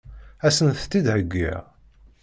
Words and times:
Ad 0.45 0.53
sent-tt-id-heggiɣ? 0.55 1.59